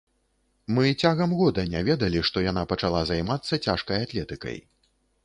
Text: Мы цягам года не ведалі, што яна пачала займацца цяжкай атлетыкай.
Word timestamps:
Мы 0.77 0.85
цягам 1.01 1.35
года 1.41 1.65
не 1.73 1.81
ведалі, 1.89 2.23
што 2.29 2.43
яна 2.45 2.63
пачала 2.71 3.05
займацца 3.11 3.61
цяжкай 3.65 4.03
атлетыкай. 4.07 4.57